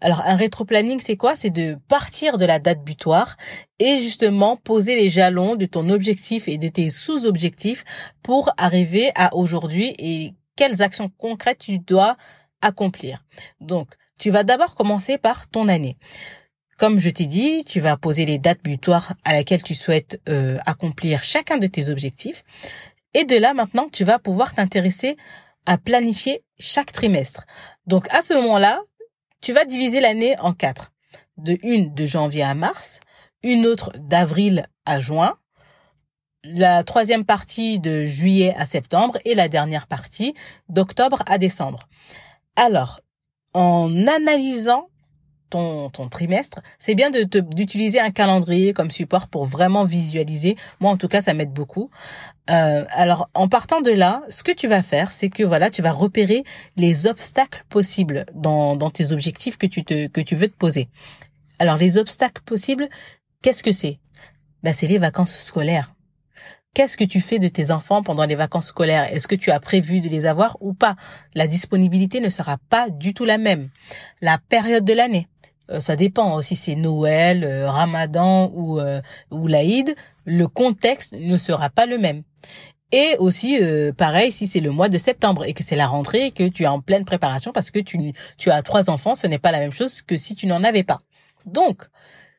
Alors 0.00 0.20
un 0.26 0.36
rétro-planning, 0.36 1.00
c'est 1.00 1.16
quoi? 1.16 1.34
C'est 1.34 1.50
de 1.50 1.78
partir 1.88 2.36
de 2.36 2.44
la 2.44 2.58
date 2.58 2.84
butoir 2.84 3.36
et 3.78 4.00
justement 4.00 4.56
poser 4.56 4.96
les 4.96 5.08
jalons 5.08 5.56
de 5.56 5.66
ton 5.66 5.88
objectif 5.88 6.46
et 6.46 6.58
de 6.58 6.68
tes 6.68 6.90
sous-objectifs 6.90 7.84
pour 8.22 8.52
arriver 8.58 9.10
à 9.14 9.34
aujourd'hui 9.34 9.94
et 9.98 10.34
quelles 10.56 10.82
actions 10.82 11.10
concrètes 11.18 11.58
tu 11.58 11.78
dois 11.78 12.16
accomplir. 12.60 13.24
Donc, 13.60 13.88
tu 14.18 14.30
vas 14.30 14.44
d'abord 14.44 14.74
commencer 14.74 15.18
par 15.18 15.48
ton 15.48 15.68
année. 15.68 15.96
Comme 16.76 16.98
je 16.98 17.10
t'ai 17.10 17.26
dit, 17.26 17.64
tu 17.64 17.80
vas 17.80 17.96
poser 17.96 18.26
les 18.26 18.38
dates 18.38 18.62
butoirs 18.62 19.14
à 19.24 19.32
laquelle 19.32 19.62
tu 19.62 19.74
souhaites 19.74 20.20
euh, 20.28 20.58
accomplir 20.66 21.22
chacun 21.22 21.56
de 21.56 21.66
tes 21.66 21.88
objectifs. 21.88 22.42
Et 23.14 23.24
de 23.24 23.36
là, 23.36 23.54
maintenant, 23.54 23.88
tu 23.90 24.04
vas 24.04 24.18
pouvoir 24.18 24.54
t'intéresser 24.54 25.16
à 25.66 25.78
planifier 25.78 26.44
chaque 26.58 26.92
trimestre. 26.92 27.44
Donc 27.86 28.06
à 28.12 28.22
ce 28.22 28.34
moment-là, 28.34 28.82
tu 29.40 29.52
vas 29.52 29.64
diviser 29.64 30.00
l'année 30.00 30.38
en 30.38 30.52
quatre. 30.52 30.92
De 31.36 31.58
une 31.62 31.92
de 31.94 32.06
janvier 32.06 32.42
à 32.42 32.54
mars, 32.54 33.00
une 33.42 33.66
autre 33.66 33.92
d'avril 33.98 34.66
à 34.86 35.00
juin, 35.00 35.36
la 36.44 36.84
troisième 36.84 37.24
partie 37.24 37.78
de 37.78 38.04
juillet 38.04 38.54
à 38.56 38.66
septembre 38.66 39.18
et 39.24 39.34
la 39.34 39.48
dernière 39.48 39.86
partie 39.86 40.34
d'octobre 40.68 41.22
à 41.26 41.38
décembre. 41.38 41.88
Alors, 42.56 43.00
en 43.54 44.06
analysant 44.06 44.88
ton, 45.54 45.88
ton 45.88 46.08
trimestre, 46.08 46.60
c'est 46.80 46.96
bien 46.96 47.10
de 47.10 47.22
d'utiliser 47.40 48.00
un 48.00 48.10
calendrier 48.10 48.72
comme 48.72 48.90
support 48.90 49.28
pour 49.28 49.44
vraiment 49.44 49.84
visualiser. 49.84 50.56
Moi, 50.80 50.90
en 50.90 50.96
tout 50.96 51.06
cas, 51.06 51.20
ça 51.20 51.32
m'aide 51.32 51.52
beaucoup. 51.52 51.90
Euh, 52.50 52.84
alors, 52.90 53.30
en 53.34 53.46
partant 53.48 53.80
de 53.80 53.92
là, 53.92 54.22
ce 54.28 54.42
que 54.42 54.50
tu 54.50 54.66
vas 54.66 54.82
faire, 54.82 55.12
c'est 55.12 55.30
que 55.30 55.44
voilà, 55.44 55.70
tu 55.70 55.80
vas 55.80 55.92
repérer 55.92 56.42
les 56.76 57.06
obstacles 57.06 57.64
possibles 57.68 58.26
dans, 58.34 58.74
dans 58.74 58.90
tes 58.90 59.12
objectifs 59.12 59.56
que 59.56 59.66
tu 59.66 59.84
te 59.84 60.08
que 60.08 60.20
tu 60.20 60.34
veux 60.34 60.48
te 60.48 60.56
poser. 60.56 60.88
Alors, 61.60 61.76
les 61.76 61.98
obstacles 61.98 62.42
possibles, 62.42 62.88
qu'est-ce 63.42 63.62
que 63.62 63.72
c'est? 63.72 64.00
Ben, 64.64 64.72
c'est 64.72 64.88
les 64.88 64.98
vacances 64.98 65.38
scolaires. 65.38 65.94
Qu'est-ce 66.74 66.96
que 66.96 67.04
tu 67.04 67.20
fais 67.20 67.38
de 67.38 67.46
tes 67.46 67.70
enfants 67.70 68.02
pendant 68.02 68.26
les 68.26 68.34
vacances 68.34 68.66
scolaires? 68.66 69.06
Est-ce 69.14 69.28
que 69.28 69.36
tu 69.36 69.52
as 69.52 69.60
prévu 69.60 70.00
de 70.00 70.08
les 70.08 70.26
avoir 70.26 70.56
ou 70.60 70.74
pas? 70.74 70.96
La 71.36 71.46
disponibilité 71.46 72.18
ne 72.18 72.28
sera 72.28 72.58
pas 72.68 72.90
du 72.90 73.14
tout 73.14 73.24
la 73.24 73.38
même. 73.38 73.70
La 74.20 74.38
période 74.38 74.84
de 74.84 74.92
l'année, 74.92 75.28
ça 75.80 75.96
dépend. 75.96 76.40
Si 76.42 76.56
c'est 76.56 76.74
Noël, 76.74 77.44
euh, 77.44 77.70
Ramadan 77.70 78.50
ou 78.54 78.78
euh, 78.78 79.00
ou 79.30 79.46
l'Aïd, 79.46 79.94
le 80.24 80.46
contexte 80.48 81.12
ne 81.12 81.36
sera 81.36 81.70
pas 81.70 81.86
le 81.86 81.98
même. 81.98 82.22
Et 82.92 83.16
aussi, 83.18 83.58
euh, 83.60 83.92
pareil, 83.92 84.30
si 84.30 84.46
c'est 84.46 84.60
le 84.60 84.70
mois 84.70 84.88
de 84.88 84.98
septembre 84.98 85.44
et 85.44 85.52
que 85.52 85.64
c'est 85.64 85.74
la 85.76 85.86
rentrée 85.86 86.26
et 86.26 86.30
que 86.30 86.46
tu 86.46 86.62
es 86.62 86.66
en 86.66 86.80
pleine 86.80 87.04
préparation 87.04 87.50
parce 87.52 87.70
que 87.70 87.80
tu, 87.80 88.12
tu 88.38 88.50
as 88.50 88.62
trois 88.62 88.88
enfants, 88.88 89.14
ce 89.14 89.26
n'est 89.26 89.38
pas 89.38 89.50
la 89.50 89.58
même 89.58 89.72
chose 89.72 90.02
que 90.02 90.16
si 90.16 90.36
tu 90.36 90.46
n'en 90.46 90.62
avais 90.62 90.84
pas. 90.84 91.00
Donc, 91.44 91.82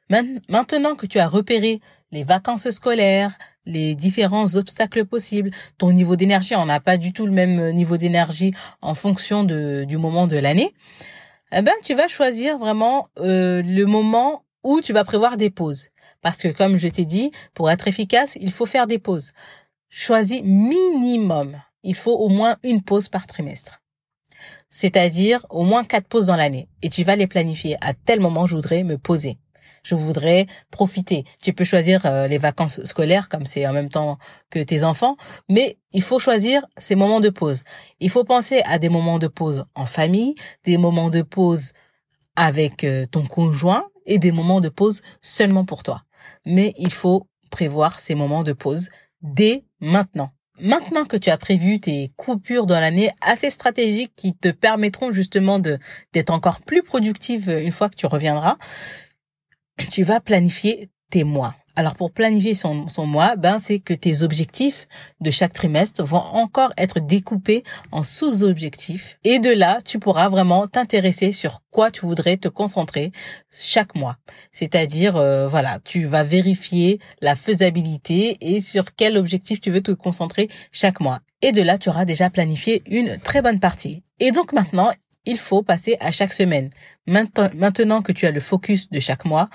maintenant 0.09 0.95
que 0.95 1.07
tu 1.07 1.19
as 1.19 1.27
repéré 1.27 1.81
les 2.11 2.23
vacances 2.23 2.69
scolaires, 2.71 3.37
les 3.65 3.95
différents 3.95 4.55
obstacles 4.55 5.03
possibles, 5.05 5.51
ton 5.77 5.91
niveau 5.91 6.15
d'énergie, 6.15 6.55
on 6.55 6.67
n'a 6.67 6.79
pas 6.79 6.97
du 6.97 7.11
tout 7.11 7.25
le 7.25 7.33
même 7.33 7.71
niveau 7.71 7.97
d'énergie 7.97 8.53
en 8.81 8.93
fonction 8.93 9.43
de, 9.43 9.83
du 9.83 9.97
moment 9.97 10.25
de 10.25 10.37
l'année, 10.37 10.73
eh 11.57 11.61
ben, 11.61 11.73
tu 11.81 11.93
vas 11.93 12.09
choisir 12.09 12.57
vraiment 12.57 13.07
euh, 13.17 13.61
le 13.63 13.85
moment 13.85 14.43
où 14.63 14.81
tu 14.81 14.91
vas 14.91 15.05
prévoir 15.05 15.37
des 15.37 15.49
pauses. 15.49 15.89
Parce 16.21 16.41
que 16.41 16.49
comme 16.49 16.75
je 16.75 16.89
t'ai 16.89 17.05
dit, 17.05 17.31
pour 17.53 17.71
être 17.71 17.87
efficace, 17.87 18.37
il 18.41 18.51
faut 18.51 18.65
faire 18.65 18.87
des 18.87 18.99
pauses. 18.99 19.31
Choisis 19.87 20.41
minimum. 20.43 21.61
Il 21.83 21.95
faut 21.95 22.17
au 22.17 22.27
moins 22.27 22.57
une 22.63 22.81
pause 22.81 23.07
par 23.07 23.25
trimestre. 23.25 23.81
C'est-à-dire 24.69 25.45
au 25.49 25.63
moins 25.63 25.85
quatre 25.85 26.09
pauses 26.09 26.25
dans 26.25 26.35
l'année. 26.35 26.67
Et 26.81 26.89
tu 26.89 27.03
vas 27.03 27.15
les 27.15 27.27
planifier. 27.27 27.77
À 27.79 27.93
tel 27.93 28.19
moment, 28.19 28.45
je 28.45 28.55
voudrais 28.55 28.83
me 28.83 28.97
poser. 28.97 29.37
Je 29.83 29.95
voudrais 29.95 30.47
profiter. 30.71 31.23
Tu 31.41 31.53
peux 31.53 31.63
choisir 31.63 32.05
euh, 32.05 32.27
les 32.27 32.37
vacances 32.37 32.83
scolaires 32.85 33.29
comme 33.29 33.45
c'est 33.45 33.65
en 33.67 33.73
même 33.73 33.89
temps 33.89 34.17
que 34.49 34.59
tes 34.59 34.83
enfants, 34.83 35.17
mais 35.49 35.77
il 35.91 36.01
faut 36.01 36.19
choisir 36.19 36.65
ces 36.77 36.95
moments 36.95 37.19
de 37.19 37.29
pause. 37.29 37.63
Il 37.99 38.09
faut 38.09 38.23
penser 38.23 38.61
à 38.65 38.79
des 38.79 38.89
moments 38.89 39.19
de 39.19 39.27
pause 39.27 39.65
en 39.75 39.85
famille, 39.85 40.35
des 40.63 40.77
moments 40.77 41.09
de 41.09 41.21
pause 41.21 41.73
avec 42.35 42.83
euh, 42.83 43.05
ton 43.05 43.25
conjoint 43.25 43.85
et 44.05 44.19
des 44.19 44.31
moments 44.31 44.61
de 44.61 44.69
pause 44.69 45.01
seulement 45.21 45.65
pour 45.65 45.83
toi. 45.83 46.03
Mais 46.45 46.73
il 46.77 46.91
faut 46.91 47.27
prévoir 47.49 47.99
ces 47.99 48.15
moments 48.15 48.43
de 48.43 48.53
pause 48.53 48.89
dès 49.21 49.63
maintenant. 49.79 50.31
Maintenant 50.59 51.03
que 51.03 51.17
tu 51.17 51.29
as 51.29 51.37
prévu 51.37 51.79
tes 51.79 52.13
coupures 52.15 52.65
dans 52.65 52.79
l'année 52.79 53.09
assez 53.19 53.49
stratégiques 53.49 54.13
qui 54.15 54.33
te 54.33 54.49
permettront 54.49 55.11
justement 55.11 55.59
d'être 55.59 56.29
encore 56.29 56.61
plus 56.61 56.81
productive 56.81 57.49
une 57.49 57.73
fois 57.73 57.89
que 57.89 57.95
tu 57.95 58.05
reviendras, 58.05 58.57
tu 59.91 60.03
vas 60.03 60.19
planifier 60.19 60.89
tes 61.09 61.23
mois. 61.23 61.55
Alors 61.77 61.95
pour 61.95 62.11
planifier 62.11 62.53
son, 62.53 62.85
mois, 63.05 63.35
ben 63.35 63.59
c'est 63.59 63.79
que 63.79 63.93
tes 63.93 64.21
objectifs 64.21 64.87
de 65.19 65.29
chaque 65.29 65.51
trimestre 65.51 66.03
vont 66.03 66.17
encore 66.17 66.71
être 66.77 67.01
découpés 67.01 67.63
en 67.91 68.03
sous-objectifs 68.03 69.19
et 69.25 69.39
de 69.39 69.49
là 69.49 69.79
tu 69.83 69.99
pourras 69.99 70.29
vraiment 70.29 70.67
t'intéresser 70.67 71.33
sur 71.33 71.63
quoi 71.71 71.91
tu 71.91 72.05
voudrais 72.05 72.37
te 72.37 72.47
concentrer 72.47 73.11
chaque 73.51 73.93
mois. 73.93 74.15
C'est-à-dire 74.53 75.17
euh, 75.17 75.49
voilà, 75.49 75.79
tu 75.83 76.05
vas 76.05 76.23
vérifier 76.23 76.99
la 77.21 77.35
faisabilité 77.35 78.37
et 78.39 78.61
sur 78.61 78.95
quel 78.95 79.17
objectif 79.17 79.59
tu 79.59 79.69
veux 79.69 79.83
te 79.83 79.91
concentrer 79.91 80.47
chaque 80.71 81.01
mois. 81.01 81.19
Et 81.41 81.51
de 81.51 81.61
là 81.61 81.77
tu 81.77 81.89
auras 81.89 82.05
déjà 82.05 82.29
planifié 82.29 82.83
une 82.87 83.17
très 83.17 83.41
bonne 83.41 83.59
partie. 83.59 84.01
Et 84.21 84.31
donc 84.31 84.53
maintenant 84.53 84.91
il 85.25 85.37
faut 85.37 85.63
passer 85.63 85.97
à 85.99 86.11
chaque 86.11 86.33
semaine. 86.33 86.69
Maintenant 87.07 88.01
que 88.01 88.11
tu 88.11 88.25
as 88.25 88.31
le 88.31 88.39
focus 88.39 88.89
de 88.89 88.99
chaque 88.99 89.25
mois, 89.25 89.49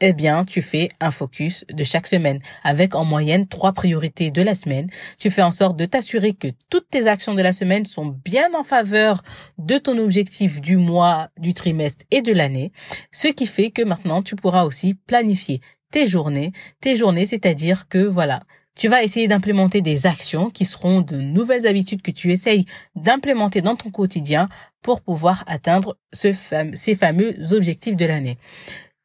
eh 0.00 0.12
bien, 0.14 0.44
tu 0.44 0.62
fais 0.62 0.88
un 0.98 1.10
focus 1.10 1.64
de 1.70 1.84
chaque 1.84 2.06
semaine 2.06 2.40
avec 2.64 2.94
en 2.94 3.04
moyenne 3.04 3.46
trois 3.46 3.72
priorités 3.72 4.30
de 4.30 4.40
la 4.40 4.54
semaine. 4.54 4.88
Tu 5.18 5.30
fais 5.30 5.42
en 5.42 5.50
sorte 5.50 5.76
de 5.76 5.84
t'assurer 5.84 6.32
que 6.32 6.48
toutes 6.70 6.88
tes 6.88 7.06
actions 7.06 7.34
de 7.34 7.42
la 7.42 7.52
semaine 7.52 7.84
sont 7.84 8.06
bien 8.24 8.48
en 8.54 8.62
faveur 8.62 9.22
de 9.58 9.76
ton 9.76 9.98
objectif 9.98 10.62
du 10.62 10.78
mois, 10.78 11.28
du 11.38 11.52
trimestre 11.52 12.04
et 12.10 12.22
de 12.22 12.32
l'année. 12.32 12.72
Ce 13.12 13.28
qui 13.28 13.46
fait 13.46 13.70
que 13.70 13.82
maintenant, 13.82 14.22
tu 14.22 14.36
pourras 14.36 14.64
aussi 14.64 14.94
planifier 14.94 15.60
tes 15.90 16.06
journées. 16.06 16.52
Tes 16.80 16.96
journées, 16.96 17.26
c'est-à-dire 17.26 17.86
que 17.88 17.98
voilà, 17.98 18.44
tu 18.80 18.88
vas 18.88 19.02
essayer 19.02 19.28
d'implémenter 19.28 19.82
des 19.82 20.06
actions 20.06 20.48
qui 20.48 20.64
seront 20.64 21.02
de 21.02 21.18
nouvelles 21.18 21.66
habitudes 21.66 22.00
que 22.00 22.10
tu 22.10 22.32
essayes 22.32 22.64
d'implémenter 22.94 23.60
dans 23.60 23.76
ton 23.76 23.90
quotidien 23.90 24.48
pour 24.80 25.02
pouvoir 25.02 25.44
atteindre 25.46 25.98
ces 26.14 26.94
fameux 26.94 27.52
objectifs 27.52 27.94
de 27.94 28.06
l'année. 28.06 28.38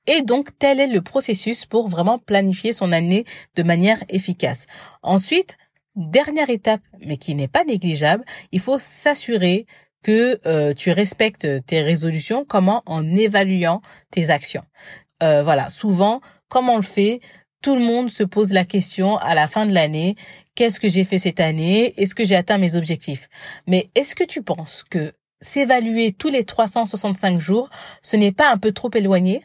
Et 0.07 0.21
donc, 0.21 0.57
tel 0.59 0.79
est 0.79 0.87
le 0.87 1.01
processus 1.01 1.65
pour 1.65 1.89
vraiment 1.89 2.19
planifier 2.19 2.71
son 2.71 2.93
année 2.93 3.25
de 3.57 3.63
manière 3.63 4.01
efficace. 4.07 4.67
Ensuite, 5.03 5.57
dernière 5.97 6.49
étape, 6.49 6.81
mais 7.05 7.17
qui 7.17 7.35
n'est 7.35 7.49
pas 7.49 7.65
négligeable, 7.65 8.23
il 8.53 8.61
faut 8.61 8.79
s'assurer 8.79 9.65
que 10.03 10.39
euh, 10.45 10.73
tu 10.73 10.91
respectes 10.91 11.65
tes 11.65 11.81
résolutions, 11.81 12.45
comment 12.45 12.81
en 12.85 13.05
évaluant 13.13 13.81
tes 14.09 14.29
actions. 14.29 14.63
Euh, 15.21 15.43
voilà, 15.43 15.69
souvent, 15.69 16.21
comme 16.47 16.69
on 16.69 16.77
le 16.77 16.81
fait, 16.81 17.19
tout 17.65 17.75
le 17.75 17.81
monde 17.81 18.11
se 18.11 18.21
pose 18.21 18.53
la 18.53 18.63
question 18.63 19.17
à 19.17 19.33
la 19.33 19.47
fin 19.47 19.65
de 19.65 19.73
l'année, 19.73 20.17
qu'est-ce 20.53 20.79
que 20.79 20.87
j'ai 20.87 21.03
fait 21.03 21.17
cette 21.17 21.39
année? 21.39 21.95
Est-ce 21.97 22.13
que 22.13 22.23
j'ai 22.23 22.35
atteint 22.35 22.59
mes 22.59 22.75
objectifs? 22.75 23.27
Mais 23.65 23.87
est-ce 23.95 24.13
que 24.13 24.23
tu 24.23 24.43
penses 24.43 24.85
que 24.87 25.13
s'évaluer 25.41 26.11
tous 26.11 26.29
les 26.29 26.43
365 26.43 27.39
jours, 27.39 27.71
ce 28.03 28.17
n'est 28.17 28.31
pas 28.31 28.51
un 28.51 28.59
peu 28.59 28.71
trop 28.71 28.91
éloigné? 28.93 29.43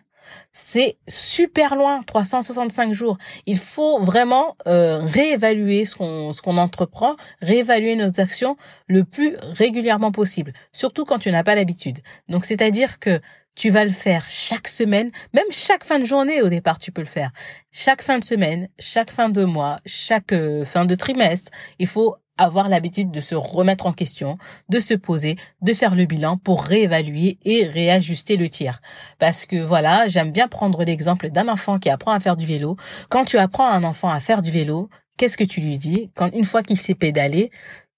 C'est 0.52 0.98
super 1.08 1.76
loin, 1.76 2.00
365 2.06 2.92
jours. 2.92 3.16
Il 3.46 3.56
faut 3.56 3.98
vraiment 4.00 4.54
euh, 4.66 5.00
réévaluer 5.02 5.86
ce 5.86 5.96
qu'on 5.96 6.32
ce 6.32 6.42
qu'on 6.42 6.58
entreprend, 6.58 7.16
réévaluer 7.40 7.96
nos 7.96 8.20
actions 8.20 8.58
le 8.86 9.04
plus 9.04 9.34
régulièrement 9.40 10.12
possible, 10.12 10.52
surtout 10.72 11.06
quand 11.06 11.18
tu 11.18 11.32
n'as 11.32 11.42
pas 11.42 11.54
l'habitude. 11.54 12.00
Donc 12.28 12.44
c'est-à-dire 12.44 12.98
que 12.98 13.18
tu 13.54 13.70
vas 13.70 13.84
le 13.84 13.92
faire 13.92 14.24
chaque 14.28 14.68
semaine, 14.68 15.10
même 15.34 15.50
chaque 15.50 15.84
fin 15.84 15.98
de 15.98 16.04
journée 16.04 16.42
au 16.42 16.48
départ 16.48 16.78
tu 16.78 16.92
peux 16.92 17.02
le 17.02 17.06
faire. 17.06 17.30
Chaque 17.70 18.02
fin 18.02 18.18
de 18.18 18.24
semaine, 18.24 18.68
chaque 18.78 19.10
fin 19.10 19.28
de 19.28 19.44
mois, 19.44 19.78
chaque 19.86 20.32
euh, 20.32 20.64
fin 20.64 20.84
de 20.84 20.94
trimestre, 20.94 21.50
il 21.78 21.86
faut 21.86 22.16
avoir 22.40 22.68
l'habitude 22.68 23.10
de 23.10 23.20
se 23.20 23.34
remettre 23.34 23.86
en 23.86 23.92
question, 23.92 24.38
de 24.70 24.80
se 24.80 24.94
poser, 24.94 25.36
de 25.60 25.74
faire 25.74 25.94
le 25.94 26.06
bilan 26.06 26.38
pour 26.38 26.64
réévaluer 26.64 27.38
et 27.44 27.66
réajuster 27.66 28.36
le 28.38 28.48
tir. 28.48 28.80
Parce 29.18 29.44
que 29.44 29.56
voilà, 29.56 30.08
j'aime 30.08 30.32
bien 30.32 30.48
prendre 30.48 30.82
l'exemple 30.82 31.28
d'un 31.28 31.48
enfant 31.48 31.78
qui 31.78 31.90
apprend 31.90 32.12
à 32.12 32.20
faire 32.20 32.36
du 32.36 32.46
vélo. 32.46 32.76
Quand 33.10 33.26
tu 33.26 33.36
apprends 33.36 33.68
à 33.68 33.74
un 33.74 33.84
enfant 33.84 34.08
à 34.08 34.20
faire 34.20 34.40
du 34.40 34.50
vélo, 34.50 34.88
qu'est-ce 35.18 35.36
que 35.36 35.44
tu 35.44 35.60
lui 35.60 35.76
dis? 35.76 36.10
Quand 36.14 36.30
une 36.32 36.44
fois 36.44 36.62
qu'il 36.62 36.78
sait 36.78 36.94
pédaler 36.94 37.50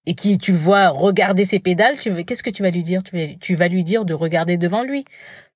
et 0.05 0.15
qui 0.15 0.37
tu 0.37 0.51
vois 0.51 0.89
regarder 0.89 1.45
ses 1.45 1.59
pédales, 1.59 1.99
tu 1.99 2.09
veux 2.09 2.23
qu'est-ce 2.23 2.43
que 2.43 2.49
tu 2.49 2.63
vas 2.63 2.71
lui 2.71 2.83
dire? 2.83 3.01
Tu 3.03 3.55
vas, 3.55 3.67
lui 3.67 3.83
dire 3.83 4.05
de 4.05 4.13
regarder 4.13 4.57
devant 4.57 4.83
lui. 4.83 5.05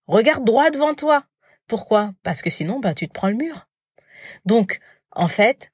Regarde 0.08 0.46
droit 0.46 0.70
devant 0.70 0.94
toi. 0.94 1.25
Pourquoi? 1.68 2.13
Parce 2.24 2.42
que 2.42 2.50
sinon 2.50 2.80
bah 2.80 2.94
tu 2.94 3.08
te 3.08 3.13
prends 3.13 3.27
le 3.27 3.36
mur. 3.36 3.68
Donc 4.46 4.80
en 5.12 5.27
fait, 5.27 5.72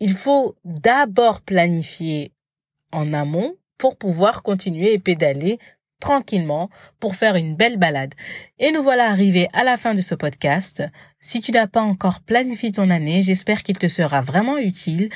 il 0.00 0.12
faut 0.12 0.56
d'abord 0.64 1.40
planifier 1.42 2.32
en 2.92 3.12
amont 3.12 3.56
pour 3.78 3.96
pouvoir 3.96 4.42
continuer 4.42 4.92
et 4.92 4.98
pédaler 4.98 5.58
tranquillement 6.00 6.70
pour 7.00 7.16
faire 7.16 7.36
une 7.36 7.56
belle 7.56 7.78
balade. 7.78 8.14
Et 8.58 8.72
nous 8.72 8.82
voilà 8.82 9.08
arrivés 9.08 9.48
à 9.52 9.64
la 9.64 9.76
fin 9.76 9.94
de 9.94 10.00
ce 10.00 10.14
podcast. 10.14 10.82
Si 11.20 11.40
tu 11.40 11.52
n'as 11.52 11.66
pas 11.66 11.80
encore 11.80 12.20
planifié 12.20 12.72
ton 12.72 12.90
année, 12.90 13.22
j'espère 13.22 13.62
qu'il 13.62 13.78
te 13.78 13.88
sera 13.88 14.20
vraiment 14.20 14.58
utile. 14.58 15.08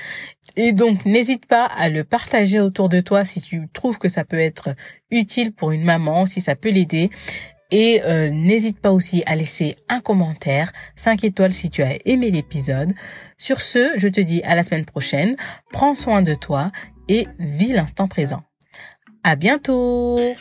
Et 0.57 0.73
donc, 0.73 1.05
n'hésite 1.05 1.47
pas 1.47 1.67
à 1.67 1.89
le 1.91 2.05
partager 2.05 2.61
autour 2.61 2.89
de 2.89 3.01
toi 3.01 3.25
si 3.25 3.41
tu 3.41 3.69
trouves 3.73 3.99
que 3.99 4.09
ça 4.09 4.25
peut 4.25 4.39
être 4.39 4.71
utile 5.11 5.53
pour 5.53 5.73
une 5.73 5.85
maman, 5.85 6.27
si 6.27 6.41
ça 6.41 6.57
peut 6.57 6.71
l'aider. 6.71 7.11
Et 7.71 8.01
euh, 8.05 8.31
n'hésite 8.31 8.81
pas 8.81 8.93
aussi 8.93 9.23
à 9.27 9.37
laisser 9.37 9.77
un 9.89 10.01
commentaire, 10.01 10.73
5 10.97 11.25
étoiles 11.25 11.53
si 11.53 11.69
tu 11.69 11.83
as 11.83 11.99
aimé 12.07 12.31
l'épisode. 12.31 12.95
Sur 13.37 13.61
ce, 13.61 13.93
je 13.97 14.09
te 14.09 14.21
dis 14.21 14.43
à 14.45 14.55
la 14.55 14.63
semaine 14.63 14.87
prochaine. 14.87 15.37
Prends 15.71 15.95
soin 15.95 16.23
de 16.23 16.35
toi 16.35 16.73
et 17.09 17.29
vis 17.39 17.73
l'instant 17.73 18.09
présent. 18.09 18.43
À 19.23 19.37
bientôt! 19.37 20.35